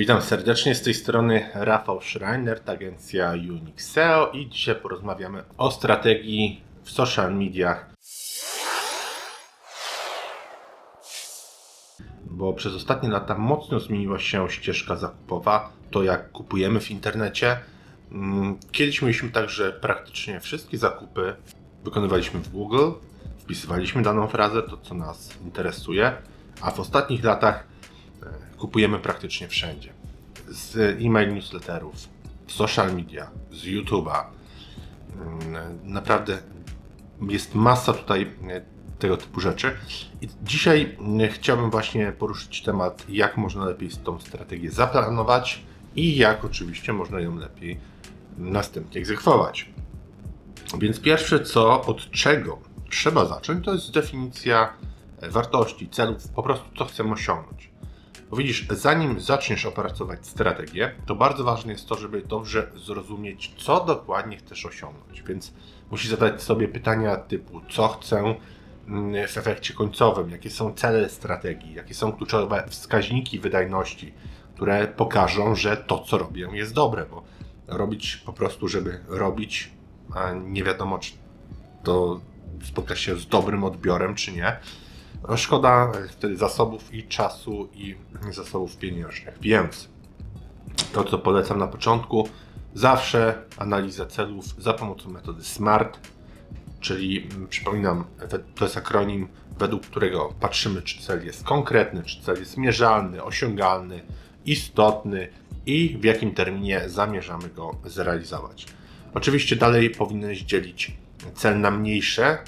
[0.00, 6.60] Witam serdecznie z tej strony Rafał Schreiner, agencja Unix SEO i dzisiaj porozmawiamy o strategii
[6.82, 7.90] w social mediach.
[12.24, 17.56] Bo przez ostatnie lata mocno zmieniła się ścieżka zakupowa, to jak kupujemy w internecie.
[18.12, 21.34] Mm, kiedyś mieliśmy tak, że praktycznie wszystkie zakupy
[21.84, 22.90] wykonywaliśmy w Google,
[23.38, 26.12] wpisywaliśmy daną frazę, to co nas interesuje,
[26.60, 27.69] a w ostatnich latach
[28.60, 29.92] kupujemy praktycznie wszędzie.
[30.48, 32.08] Z e-mail newsletterów, z
[32.52, 34.24] social media, z YouTube'a.
[35.14, 36.38] Mm, naprawdę
[37.28, 38.60] jest masa tutaj e,
[38.98, 39.76] tego typu rzeczy.
[40.20, 45.62] I dzisiaj e, chciałbym właśnie poruszyć temat, jak można lepiej tą strategię zaplanować
[45.96, 47.80] i jak oczywiście można ją lepiej
[48.38, 49.68] następnie egzekwować.
[50.78, 52.58] Więc pierwsze co, od czego
[52.90, 54.72] trzeba zacząć, to jest definicja
[55.22, 57.70] wartości, celów, po prostu co chcemy osiągnąć.
[58.30, 63.84] Bo widzisz, zanim zaczniesz opracować strategię, to bardzo ważne jest to, żeby dobrze zrozumieć, co
[63.84, 65.22] dokładnie chcesz osiągnąć.
[65.22, 65.52] Więc
[65.90, 68.34] musisz zadać sobie pytania typu, co chcę
[68.88, 74.14] mm, w efekcie końcowym, jakie są cele strategii, jakie są kluczowe wskaźniki wydajności,
[74.54, 77.22] które pokażą, że to, co robię, jest dobre, bo
[77.68, 79.70] robić po prostu, żeby robić,
[80.14, 81.12] a nie wiadomo, czy
[81.84, 82.20] to
[82.64, 84.60] spotka się z dobrym odbiorem, czy nie
[85.36, 87.96] szkoda wtedy zasobów i czasu i
[88.30, 89.38] zasobów pieniężnych.
[89.40, 89.88] Więc
[90.92, 92.28] to, co polecam na początku,
[92.74, 95.98] zawsze analiza celów za pomocą metody SMART,
[96.80, 98.04] czyli mm, przypominam,
[98.54, 104.02] to jest akronim, według którego patrzymy, czy cel jest konkretny, czy cel jest mierzalny, osiągalny,
[104.44, 105.28] istotny
[105.66, 108.66] i w jakim terminie zamierzamy go zrealizować.
[109.14, 110.96] Oczywiście dalej powinieneś dzielić
[111.34, 112.38] cel na mniejsze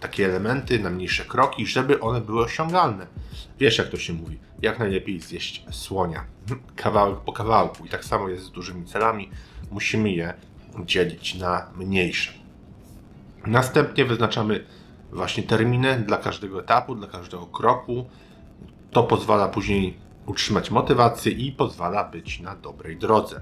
[0.00, 3.06] takie elementy, na mniejsze kroki, żeby one były osiągalne.
[3.58, 6.24] Wiesz, jak to się mówi, jak najlepiej zjeść słonia,
[6.76, 7.84] kawałek po kawałku.
[7.84, 9.30] I tak samo jest z dużymi celami,
[9.70, 10.34] musimy je
[10.84, 12.32] dzielić na mniejsze.
[13.46, 14.64] Następnie wyznaczamy
[15.12, 18.04] właśnie terminy dla każdego etapu, dla każdego kroku.
[18.90, 19.96] To pozwala później
[20.26, 23.40] utrzymać motywację i pozwala być na dobrej drodze.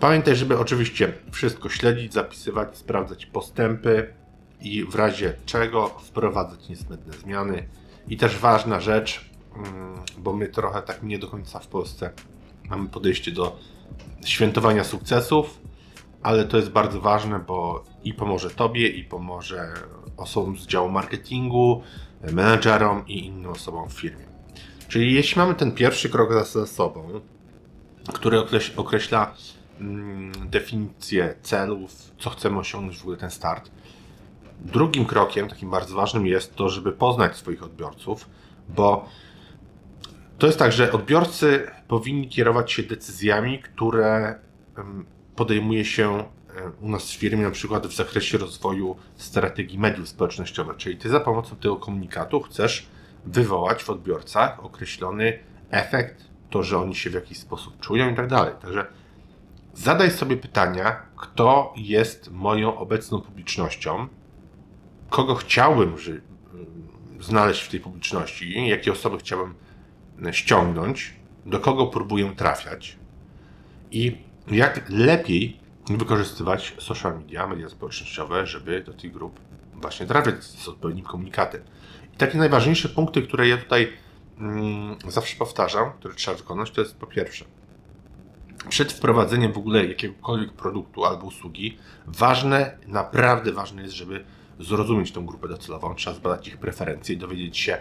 [0.00, 4.14] Pamiętaj, żeby oczywiście wszystko śledzić, zapisywać, sprawdzać postępy,
[4.62, 7.68] i w razie czego wprowadzać niezbędne zmiany.
[8.08, 12.10] I też ważna rzecz, mm, bo my trochę tak nie do końca w Polsce
[12.70, 13.58] mamy podejście do
[14.24, 15.60] świętowania sukcesów,
[16.22, 19.74] ale to jest bardzo ważne, bo i pomoże Tobie, i pomoże
[20.16, 21.82] osobom z działu marketingu,
[22.32, 24.24] menedżerom i innym osobom w firmie.
[24.88, 27.20] Czyli jeśli mamy ten pierwszy krok za sobą,
[28.12, 28.38] który
[28.76, 29.34] określa
[29.80, 33.70] mm, definicję celów, co chcemy osiągnąć w ogóle ten start,
[34.64, 38.28] Drugim krokiem, takim bardzo ważnym, jest to, żeby poznać swoich odbiorców,
[38.68, 39.08] bo
[40.38, 44.38] to jest tak, że odbiorcy powinni kierować się decyzjami, które
[45.36, 46.24] podejmuje się
[46.80, 50.76] u nas w firmie, na przykład w zakresie rozwoju strategii mediów społecznościowych.
[50.76, 52.86] Czyli ty za pomocą tego komunikatu chcesz
[53.26, 55.38] wywołać w odbiorcach określony
[55.70, 58.54] efekt, to, że oni się w jakiś sposób czują i tak dalej.
[58.62, 58.86] Także
[59.74, 64.08] zadaj sobie pytania, kto jest moją obecną publicznością,
[65.12, 66.12] kogo chciałbym że,
[67.20, 69.54] znaleźć w tej publiczności, jakie osoby chciałbym
[70.32, 71.14] ściągnąć,
[71.46, 72.96] do kogo próbuję trafiać
[73.90, 74.16] i
[74.50, 79.40] jak lepiej wykorzystywać social media, media społecznościowe, żeby do tych grup
[79.74, 81.62] właśnie trafiać z odpowiednim komunikatem.
[82.14, 83.92] I takie najważniejsze punkty, które ja tutaj
[84.38, 87.44] mm, zawsze powtarzam, które trzeba wykonać, to jest po pierwsze,
[88.68, 94.24] przed wprowadzeniem w ogóle jakiegokolwiek produktu albo usługi, ważne, naprawdę ważne jest, żeby
[94.58, 97.78] zrozumieć tą grupę docelową, trzeba zbadać ich preferencje i dowiedzieć się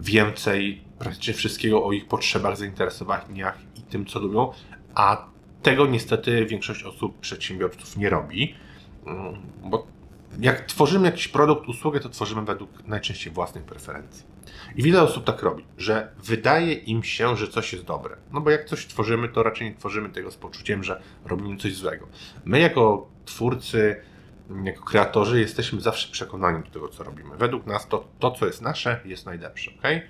[0.00, 4.52] więcej, praktycznie wszystkiego o ich potrzebach, zainteresowaniach i tym, co lubią,
[4.94, 5.26] a
[5.62, 8.54] tego niestety większość osób, przedsiębiorców nie robi,
[9.06, 9.34] mm,
[9.64, 9.86] bo
[10.40, 14.24] jak tworzymy jakiś produkt, usługę, to tworzymy według najczęściej własnych preferencji.
[14.76, 18.16] I wiele osób tak robi, że wydaje im się, że coś jest dobre.
[18.32, 21.74] No bo jak coś tworzymy, to raczej nie tworzymy tego z poczuciem, że robimy coś
[21.74, 22.08] złego.
[22.44, 23.96] My jako twórcy,
[24.64, 27.36] jako kreatorzy jesteśmy zawsze przekonani do tego, co robimy.
[27.36, 29.70] Według nas to, to co jest nasze, jest najlepsze.
[29.78, 30.02] Okay?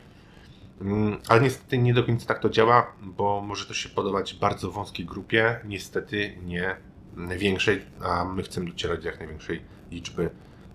[0.80, 4.70] Mm, ale niestety nie do końca tak to działa, bo może to się podobać bardzo
[4.70, 6.76] wąskiej grupie, niestety nie
[7.16, 10.30] największej, a my chcemy docierać do jak największej liczby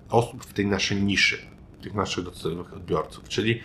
[0.09, 1.37] osób w tej naszej niszy,
[1.81, 3.29] tych naszych docelowych odbiorców.
[3.29, 3.61] Czyli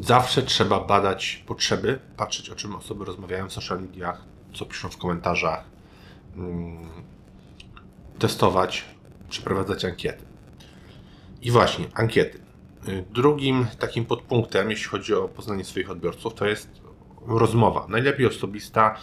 [0.00, 4.24] zawsze trzeba badać potrzeby, patrzeć o czym osoby rozmawiają w social mediach,
[4.54, 5.64] co piszą w komentarzach,
[6.36, 6.88] mm,
[8.18, 8.84] testować,
[9.28, 10.24] przeprowadzać ankiety.
[11.42, 12.38] I właśnie, ankiety.
[13.14, 16.68] Drugim takim podpunktem, jeśli chodzi o poznanie swoich odbiorców, to jest
[17.26, 17.86] rozmowa.
[17.88, 18.96] Najlepiej osobista.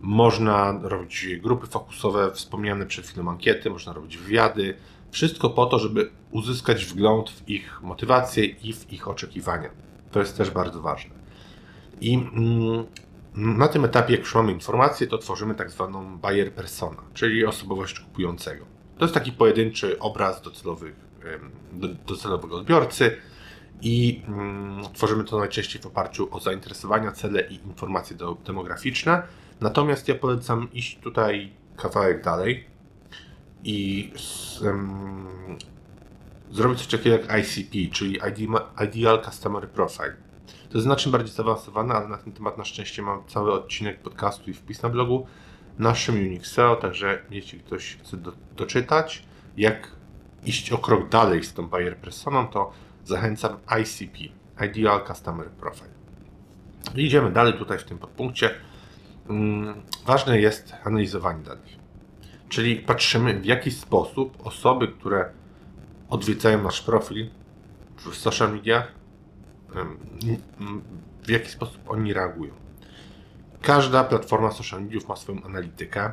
[0.00, 4.76] Można robić grupy fokusowe, wspomniane przed chwilą ankiety, można robić wywiady.
[5.10, 9.70] Wszystko po to, żeby uzyskać wgląd w ich motywacje i w ich oczekiwania.
[10.10, 11.14] To jest też bardzo ważne.
[12.00, 12.84] I mm,
[13.34, 18.00] na tym etapie, jak już mamy informację, to tworzymy tak zwaną buyer persona, czyli osobowość
[18.00, 18.64] kupującego.
[18.98, 20.92] To jest taki pojedynczy obraz docelowy,
[22.06, 23.16] docelowego odbiorcy
[23.82, 28.16] i mm, tworzymy to najczęściej w oparciu o zainteresowania, cele i informacje
[28.46, 29.22] demograficzne.
[29.60, 32.66] Natomiast ja polecam iść tutaj kawałek dalej
[33.64, 35.58] i z, um,
[36.50, 38.18] zrobić coś takiego jak ICP, czyli
[38.88, 40.16] Ideal Customer Profile.
[40.74, 44.50] To jest znacznie bardziej zaawansowane, ale na ten temat na szczęście mam cały odcinek podcastu
[44.50, 45.26] i wpis na blogu
[45.78, 49.22] naszym Unix SEO, także jeśli ktoś chce do, doczytać,
[49.56, 49.90] jak
[50.44, 52.72] iść o krok dalej z tą buyer personą, to
[53.04, 54.18] zachęcam ICP,
[54.66, 55.90] Ideal Customer Profile.
[56.96, 58.50] idziemy dalej tutaj w tym podpunkcie.
[59.28, 61.76] Mm, ważne jest analizowanie danych.
[62.48, 65.30] Czyli patrzymy w jaki sposób osoby, które
[66.08, 67.30] odwiedzają nasz profil
[67.96, 69.03] w social mediach,
[71.22, 72.54] w jaki sposób oni reagują.
[73.62, 76.10] Każda platforma social mediów ma swoją analitykę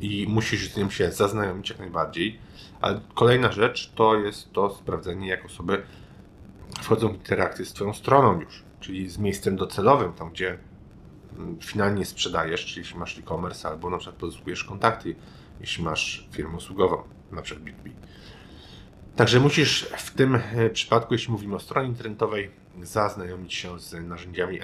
[0.00, 2.38] i musisz z nią się zaznajomić jak najbardziej.
[2.80, 5.82] Ale kolejna rzecz to jest to sprawdzenie, jak osoby
[6.82, 10.58] wchodzą w interakcję z Twoją stroną już, czyli z miejscem docelowym, tam gdzie
[11.38, 15.14] mm, finalnie sprzedajesz, czyli jeśli masz e-commerce albo na przykład pozyskujesz kontakty,
[15.60, 17.02] jeśli masz firmę usługową,
[17.32, 17.90] na przykład B2B.
[19.18, 22.50] Także musisz w tym e, przypadku, jeśli mówimy o stronie internetowej,
[22.82, 24.60] zaznajomić się z narzędziami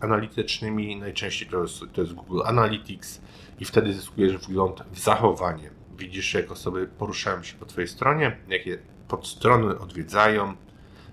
[0.00, 0.96] analitycznymi.
[0.96, 3.20] Najczęściej to jest, to jest Google Analytics
[3.60, 5.70] i wtedy zyskujesz wgląd w zachowanie.
[5.98, 8.78] Widzisz, jak osoby poruszają się po Twojej stronie, jakie
[9.08, 10.54] podstrony odwiedzają,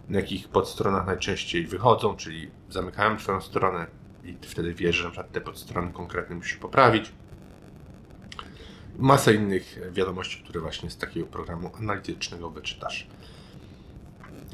[0.09, 3.87] na jakich podstronach najczęściej wychodzą, czyli zamykają Twoją stronę
[4.23, 7.11] i wtedy wiesz, że na przykład te podstrony konkretnie musisz poprawić
[8.97, 13.07] masę innych wiadomości, które właśnie z takiego programu analitycznego wyczytasz.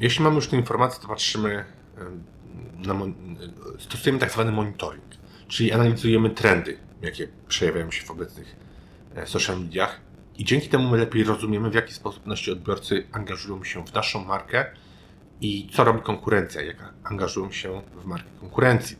[0.00, 1.64] Jeśli mamy już te informacje, to patrzymy,
[2.78, 2.94] na,
[3.78, 5.04] stosujemy tak zwany monitoring,
[5.48, 8.56] czyli analizujemy trendy, jakie przejawiają się w obecnych
[9.14, 10.00] e, social mediach
[10.38, 14.24] i dzięki temu my lepiej rozumiemy, w jaki sposób nasi odbiorcy angażują się w naszą
[14.24, 14.66] markę
[15.40, 18.96] i co robi konkurencja, jak angażują się w markę konkurencji.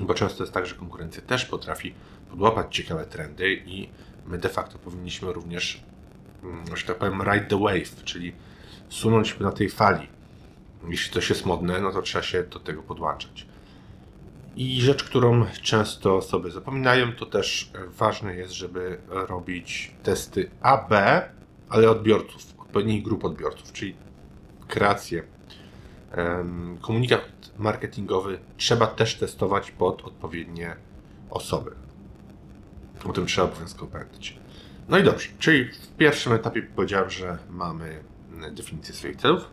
[0.00, 1.94] Bo często jest tak, że konkurencja też potrafi
[2.30, 3.88] podłapać ciekawe trendy i
[4.26, 5.84] my de facto powinniśmy również,
[6.42, 8.32] mm, że tak powiem, ride the wave, czyli
[8.88, 10.06] sunąć na tej fali.
[10.88, 13.46] Jeśli coś jest modne, no to trzeba się do tego podłączać.
[14.56, 20.92] I rzecz, którą często osoby zapominają, to też ważne jest, żeby robić testy AB,
[21.68, 23.96] ale odbiorców, odpowiednich grup odbiorców, czyli
[24.68, 25.22] kreację,
[26.80, 27.22] komunikat
[27.58, 30.76] marketingowy trzeba też testować pod odpowiednie
[31.30, 31.70] osoby.
[33.04, 34.38] O tym trzeba obowiązkowo pamiętać.
[34.88, 38.04] No i dobrze, czyli w pierwszym etapie powiedziałem, że mamy
[38.52, 39.50] definicję swoich celów.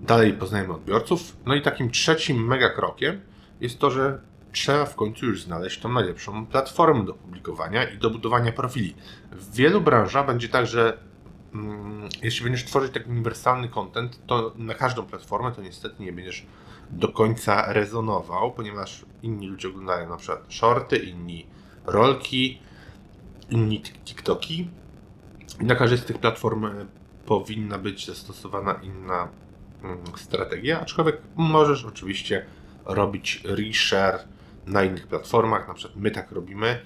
[0.00, 1.36] Dalej poznajemy odbiorców.
[1.46, 3.20] No i takim trzecim mega krokiem
[3.60, 4.20] jest to, że
[4.52, 8.94] trzeba w końcu już znaleźć tą najlepszą platformę do publikowania i do budowania profili.
[9.32, 10.98] W wielu branżach będzie tak, że
[11.54, 16.46] mm, jeśli będziesz tworzyć taki uniwersalny content, to na każdą platformę to niestety nie będziesz
[16.90, 21.46] do końca rezonował, ponieważ inni ludzie oglądają na przykład shorty, inni
[21.86, 22.60] rolki,
[23.50, 24.70] inni TikToki.
[25.60, 26.86] I na każdej z tych platform e,
[27.26, 29.28] powinna być zastosowana inna
[29.82, 32.46] mm, strategia, aczkolwiek możesz oczywiście
[32.84, 34.18] robić reshare
[34.66, 36.80] na innych platformach, na przykład my tak robimy.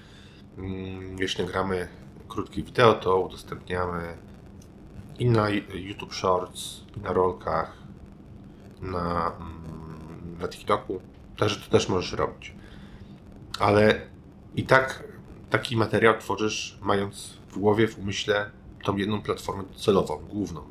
[0.57, 1.87] Mm, jeśli gramy
[2.27, 4.17] krótkie wideo, to udostępniamy
[5.19, 7.77] i na YouTube Shorts, i na rolkach,
[8.81, 11.01] na, mm, na TikToku.
[11.37, 12.55] Także to też możesz robić.
[13.59, 14.01] Ale
[14.55, 15.12] i tak
[15.53, 18.49] taki materiał tworzysz mając w głowie, w umyśle
[18.83, 20.61] tą jedną platformę docelową, główną.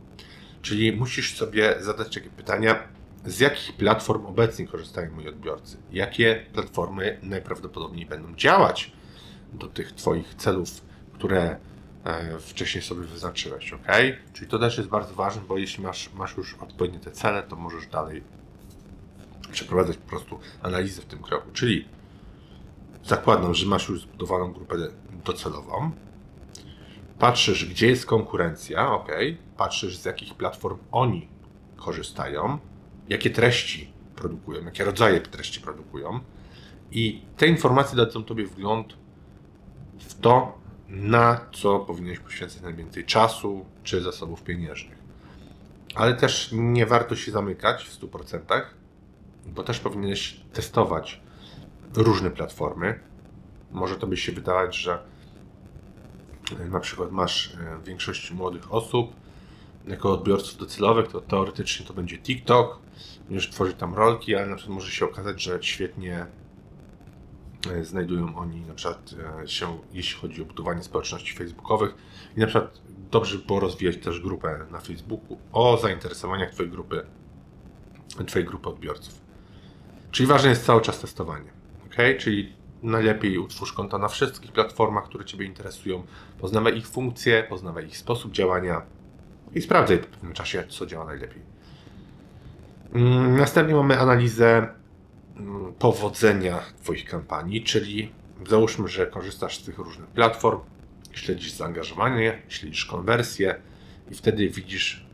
[0.62, 2.88] Czyli musisz sobie zadać takie pytania,
[3.26, 5.76] z jakich platform obecnie korzystają moi odbiorcy?
[5.92, 8.92] Jakie platformy najprawdopodobniej będą działać
[9.52, 10.68] do tych Twoich celów,
[11.12, 11.56] które
[12.04, 13.88] e, wcześniej sobie wyznaczyłeś, ok?
[14.32, 17.56] Czyli to też jest bardzo ważne, bo jeśli masz, masz już odpowiednie te cele, to
[17.56, 18.22] możesz dalej
[19.52, 21.50] przeprowadzać po prostu analizę w tym kroku.
[21.52, 21.88] Czyli
[23.04, 24.76] zakładam, że masz już zbudowaną grupę
[25.24, 25.90] docelową,
[27.18, 29.08] patrzysz, gdzie jest konkurencja, ok,
[29.56, 31.28] patrzysz, z jakich platform oni
[31.76, 32.58] korzystają,
[33.08, 36.20] jakie treści produkują, jakie rodzaje treści produkują,
[36.90, 38.96] i te informacje dadzą Tobie wgląd
[39.98, 44.98] w to, na co powinieneś poświęcać najwięcej czasu czy zasobów pieniężnych.
[45.94, 48.62] Ale też nie warto się zamykać w 100%,
[49.46, 51.21] bo też powinieneś testować
[51.94, 53.00] różne platformy.
[53.70, 54.98] Może to by się wydawać, że
[56.60, 59.12] e, na przykład masz e, większość młodych osób
[59.86, 62.78] jako odbiorców docelowych, to teoretycznie to będzie TikTok,
[63.28, 66.26] będziesz tworzyć tam rolki, ale na przykład może się okazać, że świetnie
[67.70, 69.14] e, znajdują oni na przykład
[69.46, 71.94] się, jeśli chodzi o budowanie społeczności facebookowych
[72.36, 72.80] i na przykład
[73.10, 77.06] dobrze by było rozwijać też grupę na Facebooku o zainteresowaniach Twojej grupy,
[78.26, 79.20] Twojej grupy odbiorców.
[80.10, 81.61] Czyli ważne jest cały czas testowanie.
[81.92, 81.96] Ok?
[82.18, 86.02] Czyli najlepiej utwórz konta na wszystkich platformach, które Ciebie interesują,
[86.38, 88.82] poznawaj ich funkcje, poznawaj ich sposób działania
[89.54, 91.42] i sprawdzaj po pewnym czasie, co działa najlepiej.
[92.94, 94.68] Mm, następnie mamy analizę
[95.36, 98.12] mm, powodzenia Twoich kampanii, czyli
[98.48, 100.60] załóżmy, że korzystasz z tych różnych platform,
[101.12, 103.54] śledzisz zaangażowanie, śledzisz konwersję
[104.10, 105.06] i wtedy widzisz,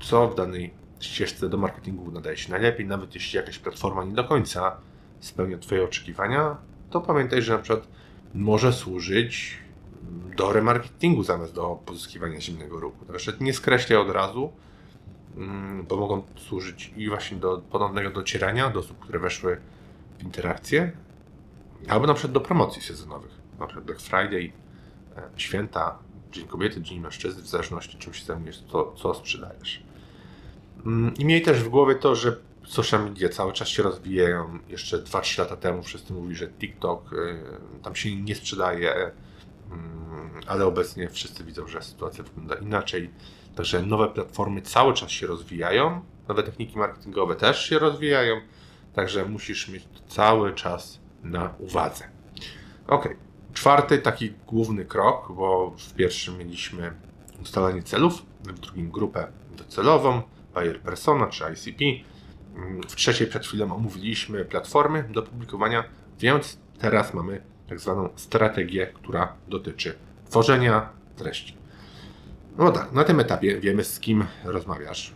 [0.00, 4.24] co w danej ścieżce do marketingu nadaje się najlepiej, nawet jeśli jakaś platforma nie do
[4.24, 4.76] końca
[5.22, 6.56] spełnia Twoje oczekiwania,
[6.90, 7.88] to pamiętaj, że na przykład
[8.34, 9.58] może służyć
[10.36, 13.04] do remarketingu zamiast do pozyskiwania zimnego ruchu.
[13.04, 14.52] Także nie skreślaj od razu,
[15.36, 19.60] mm, bo mogą służyć i właśnie do ponownego docierania do osób, które weszły
[20.18, 20.92] w interakcję,
[21.88, 24.52] albo na przykład do promocji sezonowych, na przykład Black Friday,
[25.16, 25.98] e, święta,
[26.32, 29.82] Dzień Kobiety, Dzień Mężczyzny, w zależności czym się zajmujesz, to, co sprzedajesz.
[30.86, 34.58] Mm, I miej też w głowie to, że social media cały czas się rozwijają.
[34.68, 37.42] Jeszcze 2-3 lata temu wszyscy mówili, że TikTok y,
[37.82, 39.10] tam się nie sprzedaje,
[39.70, 43.10] mm, ale obecnie wszyscy widzą, że sytuacja wygląda inaczej.
[43.56, 48.40] Także nowe platformy cały czas się rozwijają, nowe techniki marketingowe też się rozwijają,
[48.94, 52.04] także musisz mieć to cały czas na uwadze.
[52.86, 53.08] Ok,
[53.54, 56.92] czwarty taki główny krok, bo w pierwszym mieliśmy
[57.42, 59.26] ustalanie celów, w drugim grupę
[59.56, 60.22] docelową,
[60.54, 62.11] buyer persona czy ICP.
[62.88, 65.84] W trzeciej przed chwilą omówiliśmy platformy do publikowania,
[66.18, 69.94] więc teraz mamy tak zwaną strategię, która dotyczy
[70.30, 71.56] tworzenia treści.
[72.58, 75.14] No tak, na tym etapie wiemy z kim rozmawiasz,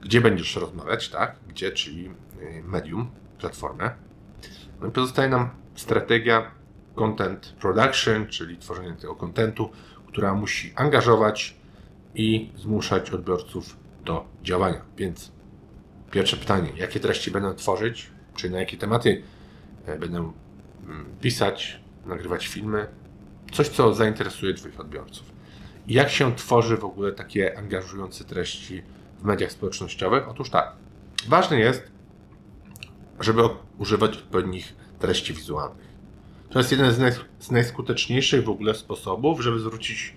[0.00, 1.36] gdzie będziesz rozmawiać, tak?
[1.48, 2.10] Gdzie, czyli
[2.42, 3.90] y, medium, platformę.
[4.80, 6.50] No i pozostaje nam strategia
[6.94, 9.70] content production, czyli tworzenie tego kontentu,
[10.06, 11.56] która musi angażować
[12.14, 14.80] i zmuszać odbiorców do działania.
[14.96, 15.32] Więc
[16.12, 19.22] pierwsze pytanie, jakie treści będę tworzyć, czy na jakie tematy
[19.86, 20.32] e, będę
[20.84, 22.86] mm, pisać, nagrywać filmy,
[23.52, 25.32] coś, co zainteresuje Twoich odbiorców.
[25.86, 28.82] I jak się tworzy w ogóle takie angażujące treści
[29.18, 30.28] w mediach społecznościowych?
[30.28, 30.72] Otóż tak,
[31.28, 31.82] ważne jest,
[33.20, 33.42] żeby
[33.78, 35.92] używać odpowiednich treści wizualnych.
[36.50, 40.16] To jest jeden z, naj, z najskuteczniejszych w ogóle sposobów, żeby zwrócić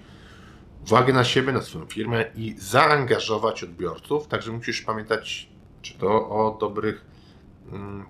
[0.84, 4.28] uwagę na siebie, na swoją firmę i zaangażować odbiorców.
[4.28, 5.50] Także musisz pamiętać,
[5.86, 7.06] czy to o dobrych
[7.72, 8.06] mm,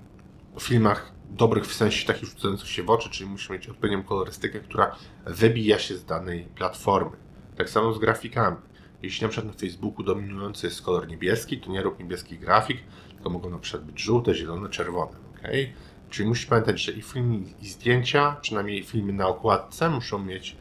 [0.60, 4.96] filmach, dobrych w sensie takich rzucających się w oczy, czyli musisz mieć odpowiednią kolorystykę, która
[5.26, 7.18] wybija się z danej platformy.
[7.58, 8.58] Tak samo z grafikami.
[9.02, 12.78] Jeśli na przykład na Facebooku dominujący jest kolor niebieski, to nie rób niebieskich grafik,
[13.10, 15.18] tylko mogą na przykład być żółte, zielone, czerwone.
[15.40, 15.74] Okay?
[16.10, 20.56] Czyli musisz pamiętać, że i filmy, i zdjęcia, przynajmniej filmy na okładce, muszą mieć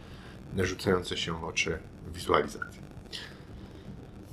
[0.57, 1.79] rzucające się w oczy
[2.15, 2.84] wizualizację.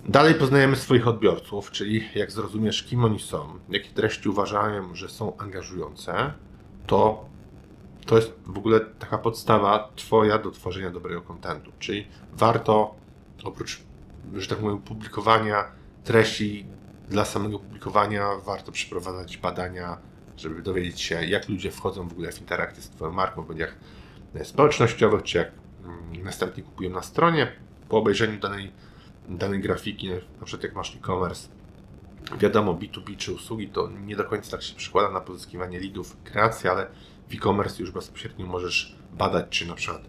[0.06, 5.38] Dalej poznajemy swoich odbiorców, czyli jak zrozumiesz, kim oni są, jakie treści uważają, że są
[5.38, 6.34] angażujące,
[6.88, 7.32] to
[8.06, 11.72] to jest w ogóle taka podstawa Twoja do tworzenia dobrego kontentu.
[11.80, 12.96] Czyli warto,
[13.44, 13.82] oprócz,
[14.34, 15.64] że tak powiem, publikowania
[16.04, 16.66] treści
[17.10, 19.98] dla samego publikowania, warto przeprowadzać badania,
[20.38, 23.76] żeby dowiedzieć się, jak ludzie wchodzą w ogóle w interakcję z Twoją marką w mediach
[24.44, 25.52] społecznościowych, czy jak
[25.84, 27.52] mm, następnie kupują na stronie,
[27.90, 28.72] po obejrzeniu danej,
[29.30, 30.10] danej grafiki,
[30.40, 31.50] na przykład jak masz e-commerce,
[32.40, 36.72] wiadomo, B2B czy usługi, to nie do końca tak się przykłada na pozyskiwanie leadów, kreację,
[36.72, 36.88] ale
[37.30, 40.02] w e-commerce już bezpośrednio możesz badać, czy na przykład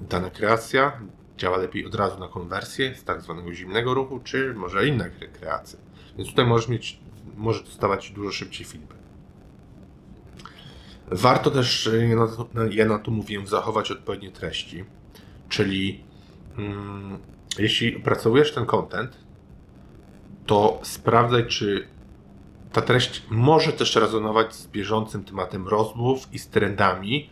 [0.00, 1.00] dana kreacja
[1.38, 5.78] działa lepiej od razu na konwersję z tak zwanego zimnego ruchu, czy może inne kreacje.
[6.18, 7.00] Więc tutaj możesz mieć,
[7.36, 9.00] możesz dostawać dużo szybciej feedback.
[11.12, 14.84] Warto też, ja na to, ja na to mówię, zachować odpowiednie treści,
[15.48, 16.10] czyli
[16.58, 17.18] Mm,
[17.58, 19.16] jeśli opracowujesz ten content,
[20.46, 21.88] to sprawdzaj, czy
[22.72, 27.30] ta treść może też rezonować z bieżącym tematem rozmów i z trendami.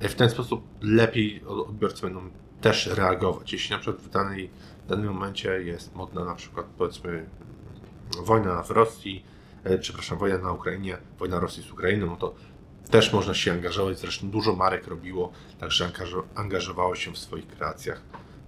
[0.00, 3.52] W ten sposób lepiej odbiorcy będą też reagować.
[3.52, 4.50] Jeśli na przykład w, danej,
[4.84, 7.26] w danym momencie jest modna na przykład powiedzmy
[8.24, 9.24] wojna w Rosji,
[9.64, 12.34] e, przepraszam, wojna na Ukrainie, wojna Rosji z Ukrainą, no to
[12.90, 13.98] też można się angażować.
[13.98, 15.90] Zresztą dużo marek robiło, także
[16.34, 18.02] angażowało się w swoich kreacjach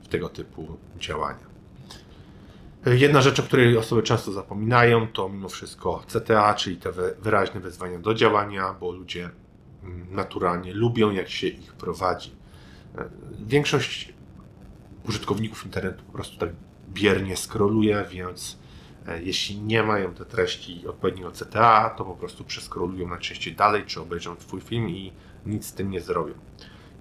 [0.07, 1.47] w tego typu działania.
[2.87, 7.99] Jedna rzecz, o której osoby często zapominają, to mimo wszystko CTA, czyli te wyraźne wezwania
[7.99, 9.31] do działania, bo ludzie
[9.85, 12.31] mm, naturalnie, lubią jak się ich prowadzi.
[12.99, 13.09] E,
[13.47, 14.13] większość
[15.09, 16.51] użytkowników internetu po prostu tak
[16.89, 18.59] biernie skroluje, więc
[19.07, 24.01] e, jeśli nie mają te treści odpowiedniego CTA, to po prostu przeskrolują najczęściej dalej, czy
[24.01, 25.13] obejrzą Twój film i
[25.47, 26.35] nic z tym nie zrobią.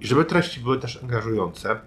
[0.02, 1.80] I żeby treści były też angażujące,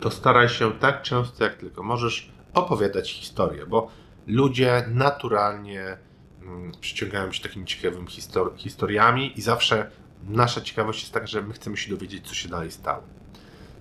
[0.00, 3.90] to staraj się tak często jak tylko możesz opowiadać historię, bo
[4.26, 5.96] ludzie naturalnie
[6.42, 9.90] mm, przyciągają się takimi ciekawymi histor historiami i zawsze
[10.28, 13.02] nasza ciekawość jest taka, że my chcemy się dowiedzieć, co się dalej stało.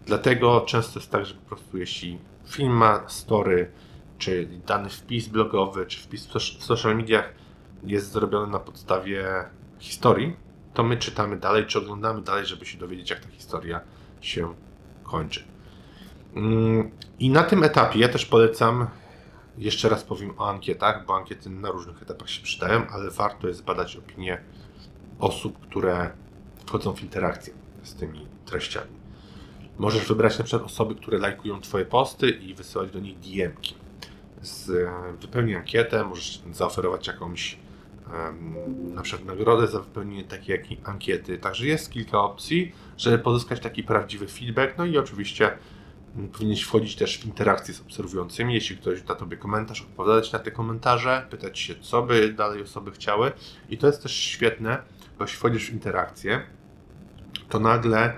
[0.06, 3.72] Dlatego często jest tak, że po prostu jeśli film ma story,
[4.18, 6.28] czy dany wpis blogowy, czy wpis
[6.60, 7.34] w social mediach
[7.84, 9.26] jest zrobiony na podstawie
[9.80, 10.36] historii,
[10.74, 13.82] to my czytamy dalej, czy oglądamy dalej, żeby się dowiedzieć, jak ta historia
[14.22, 14.54] się
[15.04, 15.44] kończy.
[16.36, 18.88] Mm, I na tym etapie ja też polecam,
[19.58, 23.64] jeszcze raz powiem o ankietach, bo ankiety na różnych etapach się przydają, ale warto jest
[23.64, 24.42] badać opinie
[25.20, 26.12] osób, które
[26.66, 29.00] wchodzą w interakcję z tymi treściami.
[29.78, 33.76] Możesz wybrać na przykład osoby, które lajkują Twoje posty i wysyłać do nich DM-ki.
[35.22, 37.58] Wypełnij ankietę, możesz zaoferować jakąś
[38.94, 41.38] na przykład nagrodę za wypełnienie takiej ankiety.
[41.38, 44.78] Także jest kilka opcji, żeby pozyskać taki prawdziwy feedback.
[44.78, 45.58] No i oczywiście
[46.32, 48.54] powinieneś wchodzić też w interakcję z obserwującymi.
[48.54, 52.92] Jeśli ktoś da Tobie komentarz, odpowiadać na te komentarze, pytać się, co by dalej osoby
[52.92, 53.32] chciały.
[53.70, 54.82] I to jest też świetne,
[55.18, 56.42] bo jeśli wchodzisz w interakcję,
[57.50, 58.14] to nagle e,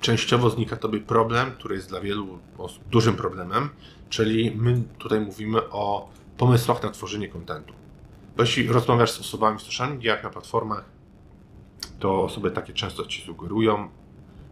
[0.00, 3.68] częściowo znika Tobie problem, który jest dla wielu osób dużym problemem,
[4.08, 7.74] czyli my tutaj mówimy o pomysłach na tworzenie kontentu.
[8.36, 10.84] Bo jeśli rozmawiasz z osobami w social mediach, na platformach,
[11.98, 13.88] to osoby takie często ci sugerują,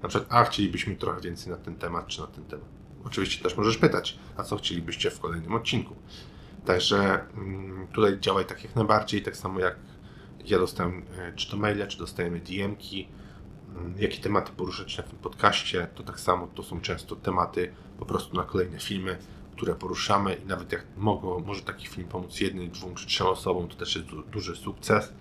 [0.02, 2.68] na przykład, a chcielibyśmy trochę więcej na ten temat, czy na ten temat.
[3.04, 5.96] Oczywiście też możesz pytać, a co chcielibyście w kolejnym odcinku.
[6.66, 9.76] Także mm, tutaj działaj tak jak najbardziej, tak samo jak
[10.44, 13.08] ja dostałem e, czy to maile, czy dostajemy DM-ki,
[13.76, 18.06] mm, jakie tematy poruszać na tym podcaście, to tak samo to są często tematy po
[18.06, 19.18] prostu na kolejne filmy,
[19.52, 23.68] które poruszamy i nawet jak mogło, może taki film pomóc jednej, dwóm czy trzem osobom,
[23.68, 25.12] to też jest du duży sukces.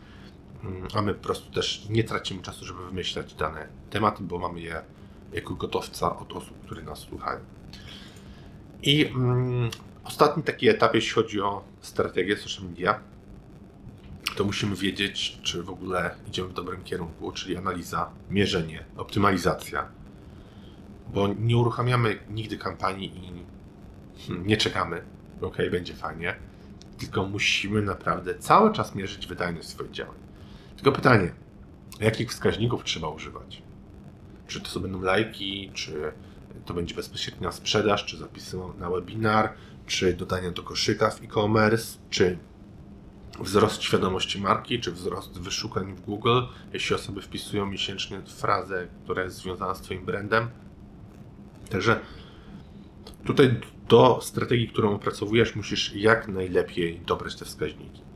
[0.63, 4.59] Mm, a my po prostu też nie tracimy czasu, żeby wymyślać dane tematy, bo mamy
[4.59, 4.81] je
[5.33, 7.39] jako gotowca od osób, które nas słuchają.
[8.83, 9.69] I mm,
[10.03, 12.99] ostatni taki etap, jeśli chodzi o strategię social media,
[14.35, 19.87] to musimy wiedzieć, czy w ogóle idziemy w dobrym kierunku, czyli analiza, mierzenie, optymalizacja.
[21.13, 23.51] Bo nie uruchamiamy nigdy kampanii i
[24.27, 25.01] Hmm, nie czekamy,
[25.41, 26.35] ok, będzie fajnie,
[26.97, 30.15] tylko musimy naprawdę cały czas mierzyć wydajność swoich działań.
[30.81, 31.31] Tylko pytanie,
[31.99, 33.61] jakich wskaźników trzeba używać?
[34.47, 36.11] Czy to będą lajki, czy
[36.65, 39.53] to będzie bezpośrednia sprzedaż, czy zapisy na webinar,
[39.87, 42.37] czy dodania do koszyka w e-commerce, czy
[43.39, 46.41] wzrost świadomości marki, czy wzrost wyszukań w Google,
[46.73, 50.49] jeśli osoby wpisują miesięcznie frazę, która jest związana z Twoim brandem.
[51.69, 51.99] Także
[53.25, 58.10] tutaj do strategii, którą opracowujesz, musisz jak najlepiej dobrać te wskaźniki.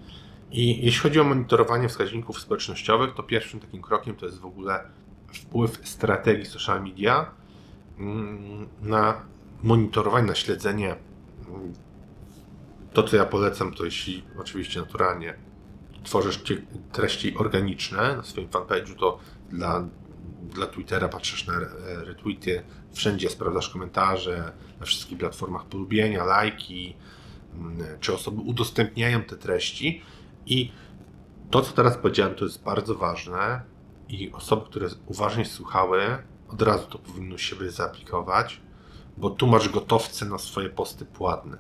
[0.52, 4.84] I jeśli chodzi o monitorowanie wskaźników społecznościowych, to pierwszym takim krokiem to jest w ogóle
[5.34, 7.32] wpływ strategii social media
[8.00, 9.22] mm, na
[9.64, 10.96] monitorowanie, na śledzenie.
[12.94, 15.36] To, co ja polecam, to jeśli oczywiście naturalnie
[16.04, 16.44] tworzysz
[16.92, 19.86] treści organiczne na swoim fanpage'u, to dla
[20.54, 21.54] dla Twittera patrzysz na
[22.06, 26.96] retweety, wszędzie sprawdzasz komentarze, na wszystkich platformach polubienia, lajki,
[27.54, 30.02] mm, czy osoby udostępniają te treści.
[30.46, 30.72] I
[31.52, 33.62] to, co teraz powiedziałem, to jest bardzo ważne
[34.10, 36.02] i osoby, które uważnie słuchały,
[36.50, 38.62] od razu to powinno się zaaplikować,
[39.18, 41.58] bo tu masz gotowce na swoje posty płatne.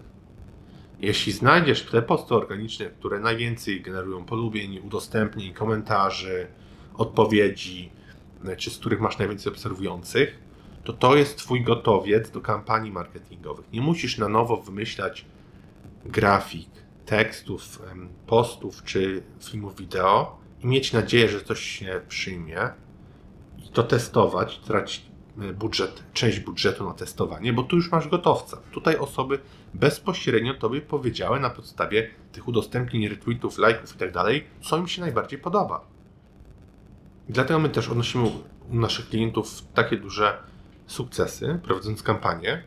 [0.99, 6.47] Jeśli znajdziesz te posty organiczne, które najwięcej generują polubień, udostępnień, komentarzy,
[6.93, 7.91] odpowiedzi,
[8.57, 10.39] czy z których masz najwięcej obserwujących,
[10.83, 13.65] to to jest Twój gotowiec do kampanii marketingowych.
[13.73, 15.25] Nie musisz na nowo wymyślać
[16.05, 16.69] grafik,
[17.05, 17.81] tekstów,
[18.27, 22.59] postów czy filmów wideo i mieć nadzieję, że coś się przyjmie
[23.65, 25.05] i to testować, tracić
[25.53, 28.57] budżet, część budżetu na testowanie, bo tu już masz gotowca.
[28.71, 29.39] Tutaj osoby
[29.73, 34.11] bezpośrednio Tobie powiedziały na podstawie tych udostępnień, retweetów, lajków i tak
[34.61, 35.87] co im się najbardziej podoba.
[37.29, 38.31] Dlatego my też odnosimy
[38.69, 40.37] u naszych klientów takie duże
[40.87, 42.63] sukcesy, prowadząc kampanię,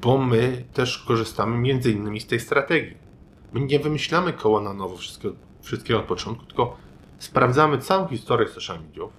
[0.00, 3.09] bo my też korzystamy między innymi z tej strategii.
[3.52, 6.76] My nie wymyślamy koła na nowo wszystkiego, wszystkiego od początku, tylko
[7.18, 9.12] sprawdzamy całą historię social mediów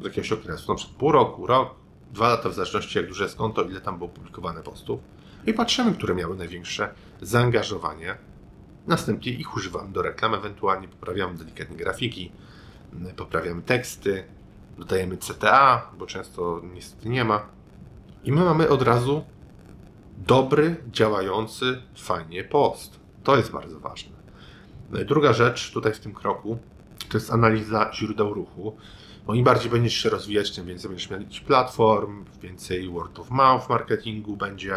[0.00, 1.74] z jakiegoś okresu, na przykład pół roku, rok,
[2.12, 5.00] dwa lata, w zależności jak duże jest konto, ile tam było publikowane postów
[5.46, 8.16] i patrzymy, które miały największe zaangażowanie.
[8.86, 12.32] Następnie ich używamy do reklam, ewentualnie poprawiamy delikatnie grafiki,
[13.16, 14.24] poprawiamy teksty,
[14.78, 17.46] dodajemy CTA, bo często niestety nie ma.
[18.24, 19.24] I my mamy od razu
[20.18, 22.99] dobry, działający fajnie post.
[23.24, 24.16] To jest bardzo ważne.
[24.90, 26.58] Druga rzecz tutaj w tym kroku
[27.08, 28.76] to jest analiza źródeł ruchu.
[29.26, 33.68] Bo im bardziej będziesz się rozwijać, tym więcej będziesz mieć platform, więcej word of mouth
[33.68, 34.74] marketingu będzie,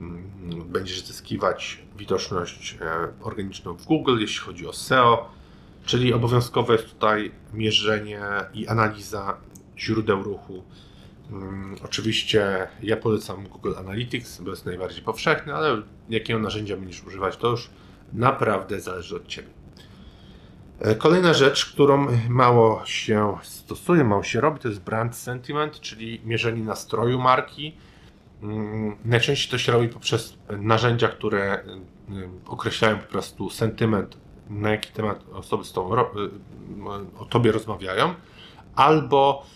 [0.00, 0.30] mm,
[0.66, 5.28] będziesz zyskiwać widoczność e, organiczną w Google, jeśli chodzi o SEO,
[5.86, 8.22] czyli obowiązkowe jest tutaj mierzenie
[8.54, 9.36] i analiza
[9.78, 10.62] źródeł ruchu.
[11.30, 17.36] Mm, oczywiście ja polecam Google Analytics, bo jest najbardziej powszechny, ale jakiego narzędzia będziesz używać,
[17.36, 17.70] to już
[18.12, 19.48] naprawdę zależy od Ciebie.
[20.80, 26.20] E, kolejna rzecz, którą mało się stosuje, mało się robi, to jest brand sentiment, czyli
[26.24, 27.76] mierzenie nastroju marki.
[28.42, 34.16] Mm, najczęściej to się robi poprzez narzędzia, które y, określają po prostu sentyment,
[34.50, 36.04] na jaki temat osoby z tobą, y,
[37.18, 38.14] o tobie rozmawiają,
[38.74, 39.46] albo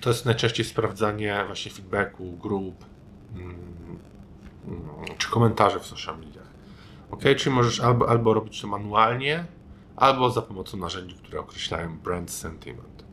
[0.00, 2.84] to jest najczęściej sprawdzanie właśnie feedbacku, grup
[3.34, 3.56] mm,
[4.66, 4.88] mm,
[5.18, 6.48] czy komentarzy w social mediach.
[7.10, 9.44] Ok, czyli możesz albo, albo robić to manualnie,
[9.96, 13.04] albo za pomocą narzędzi, które określają brand sentiment.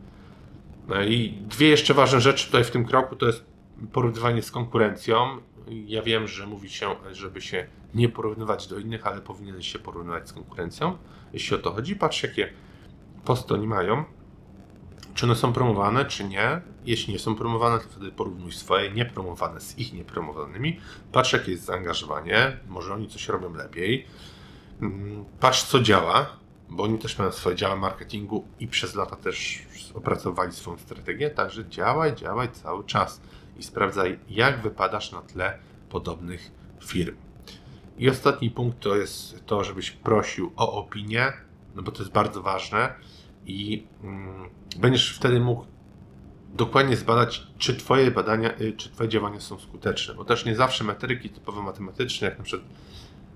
[0.87, 3.45] No i dwie jeszcze ważne rzeczy tutaj w tym kroku to jest
[3.91, 5.37] porównywanie z konkurencją.
[5.67, 10.29] Ja wiem, że mówi się, żeby się nie porównywać do innych, ale powinien się porównywać
[10.29, 10.97] z konkurencją.
[11.33, 12.53] Jeśli o to chodzi, patrz jakie
[13.25, 14.03] posty oni mają,
[15.13, 16.61] czy one są promowane, czy nie.
[16.85, 20.79] Jeśli nie są promowane, to wtedy porównuj swoje niepromowane z ich niepromowanymi.
[21.11, 24.05] Patrz jakie jest zaangażowanie, może oni coś robią lepiej.
[24.81, 26.29] Mm, patrz co działa,
[26.69, 29.59] bo oni też mają swoje działa marketingu i przez lata też
[29.93, 33.21] opracowali swoją strategię, także działaj, działaj cały czas
[33.57, 36.51] i sprawdzaj, jak wypadasz na tle podobnych
[36.85, 37.15] firm.
[37.97, 41.33] I ostatni punkt to jest to, żebyś prosił o opinię,
[41.75, 42.93] no bo to jest bardzo ważne
[43.45, 45.65] i mm, będziesz wtedy mógł
[46.53, 50.83] dokładnie zbadać, czy Twoje badania, y, czy Twoje działania są skuteczne, bo też nie zawsze
[50.83, 52.69] metryki typowo matematyczne, jak na przykład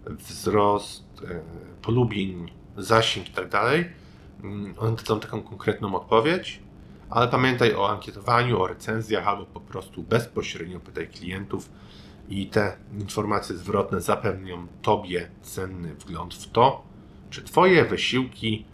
[0.09, 1.41] wzrost e,
[1.81, 3.89] polubień, zasięg i tak dalej,
[4.43, 6.59] mm, one dadzą taką konkretną odpowiedź,
[7.09, 11.69] ale pamiętaj o ankietowaniu, o recenzjach albo po prostu bezpośrednio pytaj klientów
[12.29, 16.83] i te informacje zwrotne zapewnią Tobie cenny wgląd w to,
[17.29, 18.65] czy Twoje wysiłki,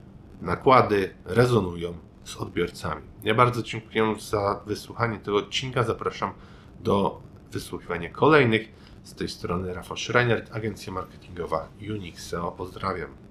[0.41, 3.01] nakłady rezonują z odbiorcami.
[3.23, 5.83] Ja bardzo dziękuję za wysłuchanie tego odcinka.
[5.83, 6.33] Zapraszam
[6.79, 8.69] do wysłuchiwania kolejnych.
[9.03, 12.51] Z tej strony Rafał Schreiner, agencja marketingowa Unixeo.
[12.51, 13.30] Pozdrawiam.